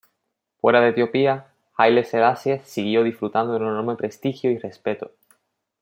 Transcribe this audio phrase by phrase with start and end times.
[0.59, 5.11] Fuera de Etiopía, Haile Selassie siguió disfrutando de un enorme prestigio y respeto.